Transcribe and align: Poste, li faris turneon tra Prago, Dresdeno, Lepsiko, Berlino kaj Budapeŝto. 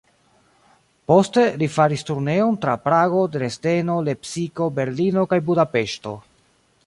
Poste, 1.11 1.43
li 1.63 1.67
faris 1.73 2.03
turneon 2.07 2.57
tra 2.63 2.73
Prago, 2.87 3.21
Dresdeno, 3.35 3.99
Lepsiko, 4.09 4.69
Berlino 4.79 5.29
kaj 5.35 5.39
Budapeŝto. 5.51 6.15